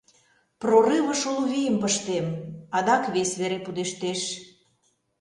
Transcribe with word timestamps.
Прорывыш 0.61 1.21
уло 1.31 1.43
вийым 1.51 1.75
пыштем, 1.81 2.25
адак 2.77 3.03
вес 3.13 3.31
вере 3.39 3.59
пудештеш. 3.65 4.21